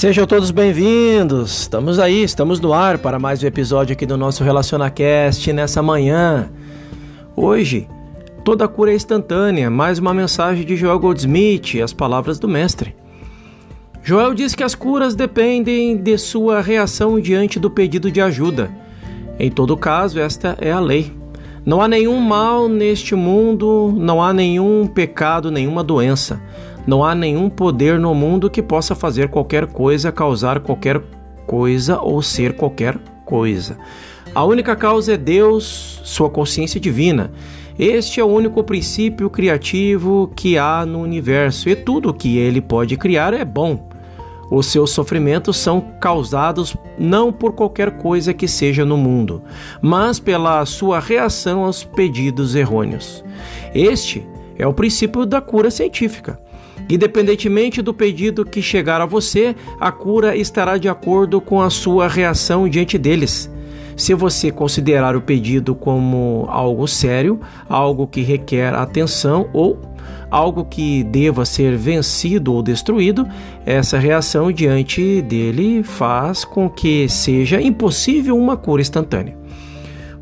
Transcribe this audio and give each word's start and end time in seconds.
Sejam 0.00 0.26
todos 0.26 0.50
bem-vindos. 0.50 1.60
Estamos 1.60 1.98
aí, 1.98 2.22
estamos 2.22 2.58
no 2.58 2.72
ar 2.72 2.96
para 2.96 3.18
mais 3.18 3.42
um 3.42 3.46
episódio 3.46 3.92
aqui 3.92 4.06
do 4.06 4.16
nosso 4.16 4.42
RelacionaCast 4.42 5.52
nessa 5.52 5.82
manhã. 5.82 6.48
Hoje, 7.36 7.86
toda 8.42 8.66
cura 8.66 8.92
é 8.92 8.94
instantânea, 8.94 9.68
mais 9.68 9.98
uma 9.98 10.14
mensagem 10.14 10.64
de 10.64 10.74
Joel 10.74 10.98
Goldsmith, 10.98 11.82
as 11.84 11.92
palavras 11.92 12.38
do 12.38 12.48
mestre. 12.48 12.96
Joel 14.02 14.32
diz 14.32 14.54
que 14.54 14.64
as 14.64 14.74
curas 14.74 15.14
dependem 15.14 15.94
de 15.98 16.16
sua 16.16 16.62
reação 16.62 17.20
diante 17.20 17.60
do 17.60 17.70
pedido 17.70 18.10
de 18.10 18.22
ajuda. 18.22 18.70
Em 19.38 19.50
todo 19.50 19.76
caso, 19.76 20.18
esta 20.18 20.56
é 20.62 20.72
a 20.72 20.80
lei. 20.80 21.12
Não 21.62 21.82
há 21.82 21.86
nenhum 21.86 22.18
mal 22.18 22.70
neste 22.70 23.14
mundo, 23.14 23.94
não 23.94 24.22
há 24.22 24.32
nenhum 24.32 24.86
pecado, 24.86 25.50
nenhuma 25.50 25.84
doença. 25.84 26.40
Não 26.86 27.04
há 27.04 27.14
nenhum 27.14 27.48
poder 27.50 27.98
no 27.98 28.14
mundo 28.14 28.50
que 28.50 28.62
possa 28.62 28.94
fazer 28.94 29.28
qualquer 29.28 29.66
coisa, 29.66 30.10
causar 30.10 30.60
qualquer 30.60 31.00
coisa 31.46 32.00
ou 32.00 32.22
ser 32.22 32.56
qualquer 32.56 32.96
coisa. 33.24 33.76
A 34.34 34.44
única 34.44 34.76
causa 34.76 35.14
é 35.14 35.16
Deus, 35.16 36.00
sua 36.04 36.30
consciência 36.30 36.80
divina. 36.80 37.32
Este 37.78 38.20
é 38.20 38.24
o 38.24 38.28
único 38.28 38.62
princípio 38.62 39.28
criativo 39.28 40.30
que 40.36 40.56
há 40.58 40.84
no 40.86 41.00
universo 41.00 41.68
e 41.68 41.74
tudo 41.74 42.14
que 42.14 42.36
ele 42.36 42.60
pode 42.60 42.96
criar 42.96 43.34
é 43.34 43.44
bom. 43.44 43.88
Os 44.50 44.66
seus 44.66 44.90
sofrimentos 44.90 45.56
são 45.56 45.80
causados 46.00 46.76
não 46.98 47.32
por 47.32 47.52
qualquer 47.52 47.92
coisa 47.98 48.34
que 48.34 48.48
seja 48.48 48.84
no 48.84 48.96
mundo, 48.96 49.42
mas 49.80 50.18
pela 50.18 50.66
sua 50.66 50.98
reação 50.98 51.64
aos 51.64 51.84
pedidos 51.84 52.54
errôneos. 52.54 53.24
Este 53.72 54.26
é 54.58 54.66
o 54.66 54.74
princípio 54.74 55.24
da 55.24 55.40
cura 55.40 55.70
científica. 55.70 56.38
Independentemente 56.88 57.82
do 57.82 57.94
pedido 57.94 58.44
que 58.44 58.62
chegar 58.62 59.00
a 59.00 59.06
você, 59.06 59.54
a 59.78 59.92
cura 59.92 60.36
estará 60.36 60.76
de 60.76 60.88
acordo 60.88 61.40
com 61.40 61.60
a 61.60 61.70
sua 61.70 62.08
reação 62.08 62.68
diante 62.68 62.98
deles. 62.98 63.50
Se 63.96 64.14
você 64.14 64.50
considerar 64.50 65.14
o 65.14 65.20
pedido 65.20 65.74
como 65.74 66.46
algo 66.48 66.88
sério, 66.88 67.38
algo 67.68 68.06
que 68.06 68.22
requer 68.22 68.74
atenção 68.74 69.48
ou 69.52 69.78
algo 70.30 70.64
que 70.64 71.02
deva 71.04 71.44
ser 71.44 71.76
vencido 71.76 72.54
ou 72.54 72.62
destruído, 72.62 73.26
essa 73.66 73.98
reação 73.98 74.50
diante 74.52 75.20
dele 75.22 75.82
faz 75.82 76.44
com 76.44 76.70
que 76.70 77.08
seja 77.08 77.60
impossível 77.60 78.38
uma 78.38 78.56
cura 78.56 78.80
instantânea. 78.80 79.39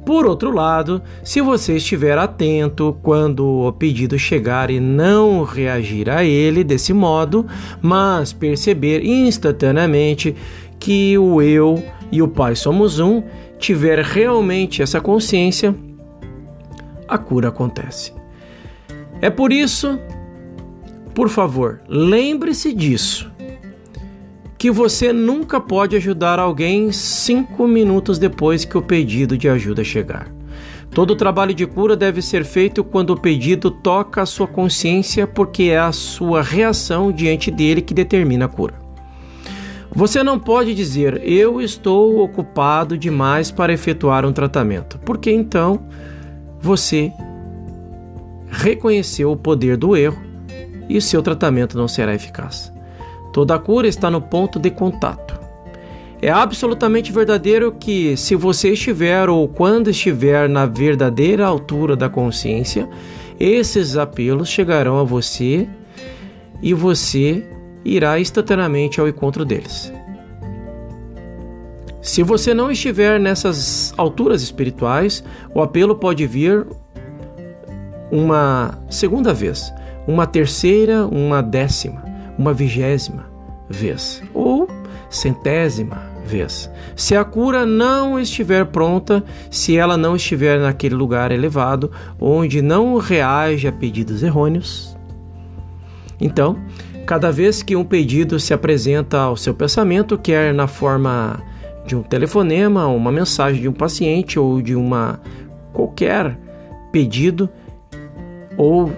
Por 0.08 0.24
outro 0.24 0.50
lado, 0.50 1.02
se 1.22 1.42
você 1.42 1.76
estiver 1.76 2.16
atento 2.16 2.96
quando 3.02 3.46
o 3.46 3.70
pedido 3.70 4.18
chegar 4.18 4.70
e 4.70 4.80
não 4.80 5.44
reagir 5.44 6.08
a 6.08 6.24
ele 6.24 6.64
desse 6.64 6.94
modo, 6.94 7.46
mas 7.82 8.32
perceber 8.32 9.04
instantaneamente 9.04 10.34
que 10.80 11.18
o 11.18 11.42
eu 11.42 11.84
e 12.10 12.22
o 12.22 12.28
Pai 12.28 12.56
somos 12.56 12.98
um, 12.98 13.22
tiver 13.58 13.98
realmente 13.98 14.80
essa 14.80 14.98
consciência, 14.98 15.74
a 17.06 17.18
cura 17.18 17.48
acontece. 17.48 18.14
É 19.20 19.28
por 19.28 19.52
isso, 19.52 19.98
por 21.14 21.28
favor, 21.28 21.82
lembre-se 21.86 22.72
disso 22.72 23.30
que 24.58 24.72
você 24.72 25.12
nunca 25.12 25.60
pode 25.60 25.94
ajudar 25.94 26.40
alguém 26.40 26.90
cinco 26.90 27.68
minutos 27.68 28.18
depois 28.18 28.64
que 28.64 28.76
o 28.76 28.82
pedido 28.82 29.38
de 29.38 29.48
ajuda 29.48 29.84
chegar. 29.84 30.28
Todo 30.90 31.14
trabalho 31.14 31.54
de 31.54 31.64
cura 31.64 31.96
deve 31.96 32.20
ser 32.20 32.44
feito 32.44 32.82
quando 32.82 33.10
o 33.10 33.20
pedido 33.20 33.70
toca 33.70 34.20
a 34.20 34.26
sua 34.26 34.48
consciência, 34.48 35.28
porque 35.28 35.64
é 35.64 35.78
a 35.78 35.92
sua 35.92 36.42
reação 36.42 37.12
diante 37.12 37.52
dele 37.52 37.80
que 37.80 37.94
determina 37.94 38.46
a 38.46 38.48
cura. 38.48 38.74
Você 39.94 40.22
não 40.24 40.40
pode 40.40 40.74
dizer 40.74 41.22
eu 41.24 41.60
estou 41.60 42.20
ocupado 42.20 42.98
demais 42.98 43.50
para 43.52 43.72
efetuar 43.72 44.26
um 44.26 44.32
tratamento, 44.32 44.98
porque 45.04 45.30
então 45.30 45.86
você 46.60 47.12
reconheceu 48.50 49.30
o 49.30 49.36
poder 49.36 49.76
do 49.76 49.96
erro 49.96 50.20
e 50.88 50.96
o 50.98 51.02
seu 51.02 51.22
tratamento 51.22 51.78
não 51.78 51.86
será 51.86 52.14
eficaz. 52.14 52.72
Toda 53.38 53.56
cura 53.56 53.86
está 53.86 54.10
no 54.10 54.20
ponto 54.20 54.58
de 54.58 54.68
contato. 54.68 55.38
É 56.20 56.28
absolutamente 56.28 57.12
verdadeiro 57.12 57.70
que, 57.70 58.16
se 58.16 58.34
você 58.34 58.70
estiver 58.70 59.28
ou 59.28 59.46
quando 59.46 59.90
estiver 59.90 60.48
na 60.48 60.66
verdadeira 60.66 61.46
altura 61.46 61.94
da 61.94 62.08
consciência, 62.08 62.90
esses 63.38 63.96
apelos 63.96 64.48
chegarão 64.48 64.98
a 64.98 65.04
você 65.04 65.68
e 66.60 66.74
você 66.74 67.48
irá 67.84 68.18
instantaneamente 68.18 69.00
ao 69.00 69.06
encontro 69.06 69.44
deles. 69.44 69.92
Se 72.02 72.24
você 72.24 72.52
não 72.52 72.72
estiver 72.72 73.20
nessas 73.20 73.94
alturas 73.96 74.42
espirituais, 74.42 75.22
o 75.54 75.62
apelo 75.62 75.94
pode 75.94 76.26
vir 76.26 76.66
uma 78.10 78.76
segunda 78.90 79.32
vez, 79.32 79.72
uma 80.08 80.26
terceira, 80.26 81.06
uma 81.06 81.40
décima 81.40 82.08
uma 82.38 82.54
vigésima 82.54 83.27
vez 83.68 84.22
ou 84.34 84.68
centésima 85.10 86.02
vez. 86.24 86.70
Se 86.94 87.16
a 87.16 87.24
cura 87.24 87.64
não 87.64 88.18
estiver 88.18 88.66
pronta, 88.66 89.24
se 89.50 89.76
ela 89.76 89.96
não 89.96 90.14
estiver 90.14 90.60
naquele 90.60 90.94
lugar 90.94 91.32
elevado 91.32 91.90
onde 92.20 92.60
não 92.60 92.96
reage 92.98 93.66
a 93.66 93.72
pedidos 93.72 94.22
errôneos, 94.22 94.96
então, 96.20 96.58
cada 97.06 97.30
vez 97.30 97.62
que 97.62 97.76
um 97.76 97.84
pedido 97.84 98.38
se 98.40 98.52
apresenta 98.52 99.18
ao 99.18 99.36
seu 99.36 99.54
pensamento, 99.54 100.18
quer 100.18 100.52
na 100.52 100.66
forma 100.66 101.40
de 101.86 101.96
um 101.96 102.02
telefonema, 102.02 102.86
uma 102.86 103.10
mensagem 103.10 103.62
de 103.62 103.68
um 103.68 103.72
paciente 103.72 104.38
ou 104.38 104.60
de 104.60 104.74
uma 104.74 105.20
qualquer 105.72 106.36
pedido 106.92 107.48
ou 108.56 108.92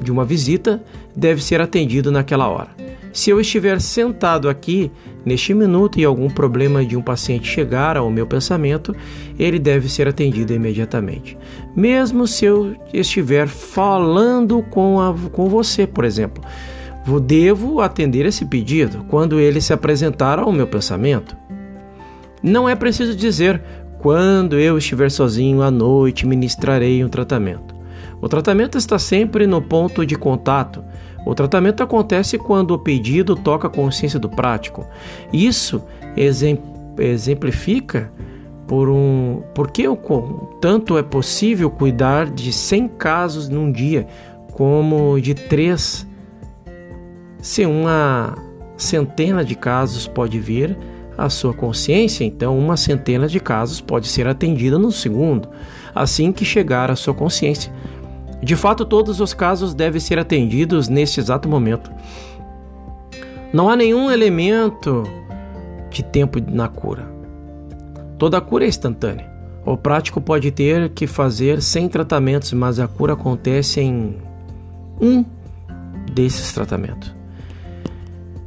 de 0.00 0.12
uma 0.12 0.24
visita, 0.24 0.82
deve 1.14 1.42
ser 1.42 1.60
atendido 1.60 2.10
naquela 2.10 2.48
hora. 2.48 2.83
Se 3.14 3.30
eu 3.30 3.40
estiver 3.40 3.80
sentado 3.80 4.48
aqui 4.48 4.90
neste 5.24 5.54
minuto 5.54 6.00
e 6.00 6.04
algum 6.04 6.28
problema 6.28 6.84
de 6.84 6.96
um 6.96 7.00
paciente 7.00 7.46
chegar 7.46 7.96
ao 7.96 8.10
meu 8.10 8.26
pensamento, 8.26 8.92
ele 9.38 9.60
deve 9.60 9.88
ser 9.88 10.08
atendido 10.08 10.52
imediatamente. 10.52 11.38
Mesmo 11.76 12.26
se 12.26 12.44
eu 12.44 12.74
estiver 12.92 13.46
falando 13.46 14.64
com, 14.64 15.00
a, 15.00 15.14
com 15.30 15.48
você, 15.48 15.86
por 15.86 16.04
exemplo, 16.04 16.42
devo 17.22 17.80
atender 17.80 18.26
esse 18.26 18.46
pedido 18.46 19.04
quando 19.08 19.38
ele 19.38 19.60
se 19.60 19.72
apresentar 19.72 20.40
ao 20.40 20.50
meu 20.50 20.66
pensamento. 20.66 21.36
Não 22.42 22.68
é 22.68 22.74
preciso 22.74 23.14
dizer 23.14 23.62
quando 24.00 24.58
eu 24.58 24.76
estiver 24.76 25.08
sozinho 25.08 25.62
à 25.62 25.70
noite 25.70 26.26
ministrarei 26.26 27.04
um 27.04 27.08
tratamento. 27.08 27.74
O 28.20 28.28
tratamento 28.28 28.76
está 28.76 28.98
sempre 28.98 29.46
no 29.46 29.62
ponto 29.62 30.04
de 30.04 30.16
contato. 30.16 30.82
O 31.24 31.34
tratamento 31.34 31.82
acontece 31.82 32.36
quando 32.38 32.72
o 32.72 32.78
pedido 32.78 33.34
toca 33.34 33.66
a 33.66 33.70
consciência 33.70 34.18
do 34.18 34.28
prático. 34.28 34.86
Isso 35.32 35.82
exemplifica 36.96 38.12
por 38.66 38.88
um 38.88 39.42
porque 39.54 39.84
tanto 40.60 40.98
é 40.98 41.02
possível 41.02 41.70
cuidar 41.70 42.30
de 42.30 42.52
100 42.52 42.88
casos 42.88 43.48
num 43.48 43.70
dia 43.72 44.06
como 44.52 45.20
de 45.20 45.34
três. 45.34 46.06
Se 47.38 47.66
uma 47.66 48.34
centena 48.76 49.44
de 49.44 49.54
casos 49.54 50.06
pode 50.06 50.38
vir 50.38 50.76
à 51.16 51.28
sua 51.28 51.52
consciência, 51.52 52.24
então 52.24 52.58
uma 52.58 52.76
centena 52.76 53.28
de 53.28 53.38
casos 53.38 53.80
pode 53.80 54.08
ser 54.08 54.26
atendida 54.26 54.78
no 54.78 54.90
segundo, 54.90 55.48
assim 55.94 56.32
que 56.32 56.44
chegar 56.44 56.90
à 56.90 56.96
sua 56.96 57.14
consciência. 57.14 57.72
De 58.42 58.56
fato, 58.56 58.84
todos 58.84 59.20
os 59.20 59.32
casos 59.32 59.74
devem 59.74 60.00
ser 60.00 60.18
atendidos 60.18 60.88
neste 60.88 61.20
exato 61.20 61.48
momento. 61.48 61.90
Não 63.52 63.68
há 63.68 63.76
nenhum 63.76 64.10
elemento 64.10 65.04
de 65.90 66.02
tempo 66.02 66.38
na 66.50 66.68
cura. 66.68 67.08
Toda 68.18 68.40
cura 68.40 68.64
é 68.64 68.68
instantânea. 68.68 69.32
O 69.64 69.76
prático 69.76 70.20
pode 70.20 70.50
ter 70.50 70.90
que 70.90 71.06
fazer 71.06 71.62
100 71.62 71.88
tratamentos, 71.88 72.52
mas 72.52 72.78
a 72.78 72.86
cura 72.86 73.14
acontece 73.14 73.80
em 73.80 74.16
um 75.00 75.24
desses 76.12 76.52
tratamentos. 76.52 77.14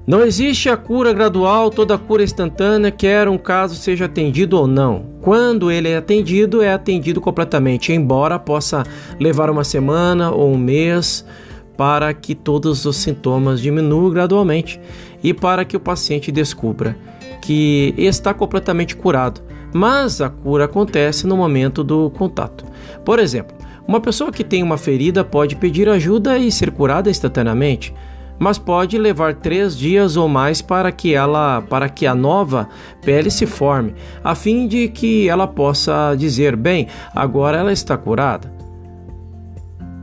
Não 0.08 0.22
existe 0.22 0.70
a 0.70 0.78
cura 0.78 1.12
gradual, 1.12 1.70
toda 1.70 1.98
cura 1.98 2.24
instantânea, 2.24 2.90
quer 2.90 3.28
um 3.28 3.38
caso 3.38 3.76
seja 3.76 4.06
atendido 4.06 4.58
ou 4.58 4.66
não. 4.66 5.06
Quando 5.20 5.70
ele 5.70 5.90
é 5.90 5.98
atendido, 5.98 6.62
é 6.62 6.72
atendido 6.72 7.20
completamente, 7.20 7.92
embora 7.92 8.40
possa 8.40 8.86
levar 9.20 9.50
uma 9.50 9.66
semana 9.66 10.32
ou 10.32 10.54
um 10.54 10.58
mês 10.58 11.26
para 11.76 12.14
que 12.14 12.34
todos 12.34 12.86
os 12.86 12.96
sintomas 12.96 13.60
diminuam 13.60 14.10
gradualmente 14.10 14.80
e 15.22 15.34
para 15.34 15.66
que 15.66 15.76
o 15.76 15.80
paciente 15.80 16.32
descubra 16.32 16.96
que 17.42 17.94
está 17.98 18.34
completamente 18.34 18.96
curado. 18.96 19.42
Mas 19.74 20.22
a 20.22 20.30
cura 20.30 20.64
acontece 20.64 21.28
no 21.28 21.36
momento 21.36 21.84
do 21.84 22.10
contato. 22.12 22.64
Por 23.04 23.20
exemplo, 23.20 23.58
uma 23.86 24.00
pessoa 24.00 24.32
que 24.32 24.46
tem 24.46 24.64
uma 24.64 24.78
ferida 24.78 25.26
pode 25.26 25.58
pedir 25.58 25.90
ajuda 25.90 26.38
e 26.38 26.50
ser 26.50 26.72
curada 26.72 27.10
instantaneamente 27.10 27.94
mas 28.40 28.58
pode 28.58 28.98
levar 28.98 29.36
três 29.36 29.78
dias 29.78 30.16
ou 30.16 30.28
mais 30.28 30.62
para 30.62 30.92
que 30.92 31.14
ela, 31.14 31.62
para 31.62 31.90
que 31.90 32.06
a 32.06 32.14
nova 32.14 32.70
pele 33.02 33.32
se 33.32 33.46
forme, 33.46 33.96
a 34.24 34.36
fim 34.36 34.68
de 34.68 34.88
que 34.90 35.28
ela 35.28 35.48
possa 35.48 36.16
dizer 36.16 36.56
bem, 36.56 36.88
agora 37.16 37.58
ela 37.58 37.72
está 37.72 37.98
curada. 37.98 38.52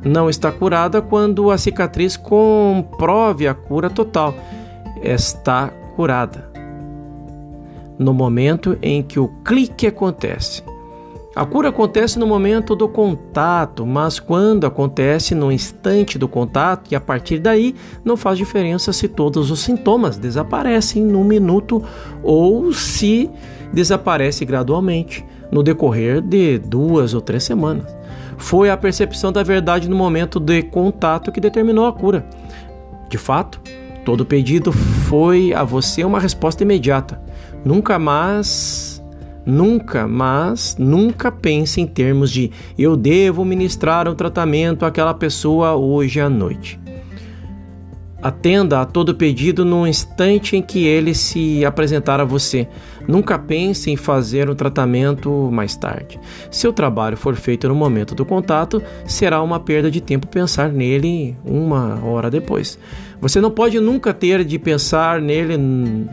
Não 0.05 0.29
está 0.29 0.53
curada 0.53 1.01
quando 1.01 1.51
a 1.51 1.57
cicatriz 1.57 2.15
comprove 2.17 3.49
a 3.49 3.55
cura 3.55 3.89
total. 3.89 4.35
Está 5.03 5.69
curada. 5.97 6.53
No 7.99 8.13
momento 8.13 8.77
em 8.83 9.03
que 9.03 9.19
o 9.19 9.29
clique 9.43 9.87
acontece. 9.87 10.63
A 11.35 11.45
cura 11.45 11.71
acontece 11.71 12.17
no 12.17 12.29
momento 12.29 12.77
do 12.77 12.89
contato, 12.89 13.85
mas 13.85 14.21
quando 14.21 14.69
acontece 14.69 15.35
no 15.35 15.51
instante 15.51 16.17
do 16.17 16.29
contato 16.29 16.93
e 16.93 16.95
a 16.95 17.01
partir 17.01 17.41
daí 17.41 17.75
não 18.05 18.17
faz 18.17 18.39
diferença 18.39 18.93
se 18.93 19.09
todos 19.09 19.51
os 19.51 19.59
sintomas 19.59 20.17
desaparecem 20.17 21.03
num 21.03 21.25
minuto 21.25 21.83
ou 22.23 22.73
se 22.73 23.29
desaparece 23.73 24.45
gradualmente 24.45 25.25
no 25.51 25.65
decorrer 25.65 26.21
de 26.21 26.59
duas 26.59 27.15
ou 27.15 27.21
três 27.21 27.43
semanas. 27.43 27.85
Foi 28.37 28.71
a 28.71 28.77
percepção 28.77 29.33
da 29.33 29.43
verdade 29.43 29.89
no 29.89 29.97
momento 29.97 30.39
de 30.39 30.63
contato 30.63 31.33
que 31.33 31.41
determinou 31.41 31.87
a 31.87 31.93
cura. 31.93 32.25
De 33.09 33.19
fato, 33.19 33.61
todo 34.05 34.25
pedido 34.25 34.71
foi 34.71 35.53
a 35.53 35.65
você 35.65 36.05
uma 36.05 36.21
resposta 36.21 36.63
imediata. 36.63 37.21
Nunca 37.65 37.99
mais 37.99 38.94
Nunca, 39.47 40.09
mas 40.09 40.77
nunca 40.79 41.31
pense 41.31 41.81
em 41.81 41.87
termos 41.87 42.31
de 42.31 42.51
eu 42.79 42.97
devo 42.97 43.45
ministrar 43.45 44.09
um 44.09 44.15
tratamento 44.15 44.87
àquela 44.87 45.13
pessoa 45.13 45.75
hoje 45.75 46.21
à 46.21 46.31
noite. 46.31 46.84
Atenda 48.25 48.81
a 48.81 48.87
todo 48.87 49.15
pedido 49.15 49.67
no 49.67 49.87
instante 49.87 50.57
em 50.57 50.63
que 50.63 50.87
ele 50.87 51.13
se 51.13 51.63
apresentar 51.63 52.21
a 52.21 52.25
você. 52.25 52.67
Nunca 53.07 53.39
pense 53.39 53.91
em 53.91 53.99
fazer 53.99 54.49
um 54.49 54.55
tratamento 54.55 55.31
mais 55.53 55.77
tarde. 55.77 56.19
Se 56.51 56.67
o 56.67 56.73
trabalho 56.73 57.19
for 57.19 57.37
feito 57.37 57.69
no 57.69 57.75
momento 57.75 58.15
do 58.15 58.25
contato, 58.25 58.83
será 59.05 59.43
uma 59.43 59.61
perda 59.61 59.91
de 59.91 60.01
tempo 60.01 60.27
pensar 60.27 60.73
nele 60.73 61.37
uma 61.45 62.03
hora 62.03 62.31
depois. 62.31 62.79
Você 63.21 63.43
não 63.43 63.51
pode 63.51 63.79
nunca 63.79 64.15
ter 64.15 64.43
de 64.43 64.59
pensar 64.59 65.21
nele 65.21 65.59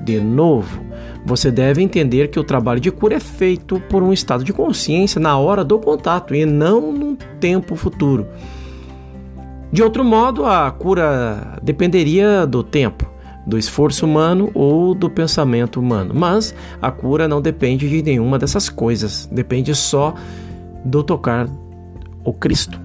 de 0.03 0.19
novo. 0.19 0.83
Você 1.25 1.49
deve 1.49 1.81
entender 1.81 2.27
que 2.27 2.39
o 2.41 2.43
trabalho 2.43 2.81
de 2.81 2.91
cura 2.91 3.15
é 3.15 3.19
feito 3.21 3.79
por 3.89 4.03
um 4.03 4.11
estado 4.11 4.43
de 4.43 4.51
consciência 4.51 5.17
na 5.21 5.37
hora 5.37 5.63
do 5.63 5.79
contato 5.79 6.35
e 6.35 6.45
não 6.45 6.91
no 6.91 7.15
tempo 7.39 7.77
futuro. 7.77 8.27
De 9.71 9.81
outro 9.81 10.03
modo, 10.03 10.45
a 10.45 10.69
cura 10.69 11.57
dependeria 11.63 12.45
do 12.45 12.61
tempo, 12.61 13.09
do 13.47 13.57
esforço 13.57 14.05
humano 14.05 14.51
ou 14.53 14.93
do 14.93 15.09
pensamento 15.09 15.79
humano. 15.79 16.13
Mas 16.13 16.53
a 16.81 16.91
cura 16.91 17.27
não 17.27 17.41
depende 17.41 17.87
de 17.87 18.03
nenhuma 18.03 18.37
dessas 18.37 18.69
coisas, 18.69 19.29
depende 19.31 19.73
só 19.73 20.13
do 20.83 21.03
tocar 21.03 21.47
o 22.23 22.33
Cristo, 22.33 22.79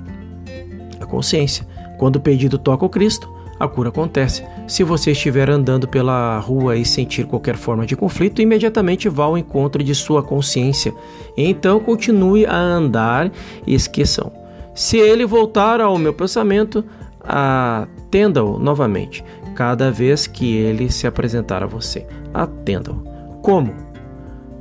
a 1.00 1.06
consciência. 1.06 1.66
Quando 1.98 2.16
o 2.16 2.20
pedido 2.20 2.56
toca 2.56 2.84
o 2.84 2.88
Cristo, 2.88 3.34
a 3.58 3.66
cura 3.66 3.88
acontece. 3.88 4.44
Se 4.68 4.84
você 4.84 5.12
estiver 5.12 5.50
andando 5.50 5.88
pela 5.88 6.38
rua 6.38 6.76
e 6.76 6.84
sentir 6.84 7.26
qualquer 7.26 7.56
forma 7.56 7.86
de 7.86 7.96
conflito, 7.96 8.42
imediatamente 8.42 9.08
vá 9.08 9.24
ao 9.24 9.36
encontro 9.36 9.82
de 9.82 9.94
sua 9.94 10.22
consciência. 10.22 10.94
Então 11.36 11.80
continue 11.80 12.46
a 12.46 12.56
andar 12.56 13.32
e 13.66 13.74
esqueçam. 13.74 14.45
Se 14.76 14.98
ele 14.98 15.24
voltar 15.24 15.80
ao 15.80 15.96
meu 15.96 16.12
pensamento, 16.12 16.84
atenda-o 17.24 18.58
novamente, 18.58 19.24
cada 19.54 19.90
vez 19.90 20.26
que 20.26 20.54
ele 20.54 20.92
se 20.92 21.06
apresentar 21.06 21.62
a 21.62 21.66
você. 21.66 22.06
Atenda-o. 22.34 23.02
Como? 23.40 23.72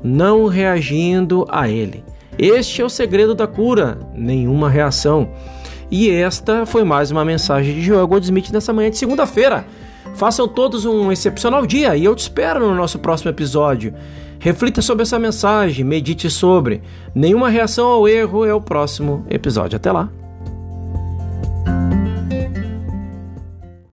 Não 0.02 0.46
reagindo 0.46 1.46
a 1.50 1.68
ele. 1.68 2.02
Este 2.40 2.82
é 2.82 2.86
o 2.86 2.90
segredo 2.90 3.36
da 3.36 3.46
cura, 3.46 4.00
nenhuma 4.16 4.70
reação. 4.70 5.30
E 5.92 6.10
esta 6.10 6.66
foi 6.66 6.86
mais 6.86 7.12
uma 7.12 7.26
mensagem 7.26 7.76
de 7.76 7.82
Joel 7.82 8.08
Goldsmith 8.08 8.52
nessa 8.52 8.72
manhã 8.72 8.90
de 8.90 8.98
segunda-feira. 8.98 9.66
Façam 10.16 10.48
todos 10.48 10.86
um 10.86 11.12
excepcional 11.12 11.66
dia 11.66 11.96
e 11.96 12.06
eu 12.06 12.16
te 12.16 12.20
espero 12.20 12.60
no 12.60 12.74
nosso 12.74 13.00
próximo 13.00 13.30
episódio. 13.30 13.94
Reflita 14.40 14.82
sobre 14.82 15.04
essa 15.04 15.20
mensagem, 15.20 15.84
medite 15.84 16.30
sobre. 16.30 16.82
Nenhuma 17.14 17.50
reação 17.50 17.88
ao 17.88 18.08
erro 18.08 18.46
é 18.46 18.54
o 18.54 18.62
próximo 18.62 19.26
episódio. 19.30 19.76
Até 19.76 19.92
lá! 19.92 20.25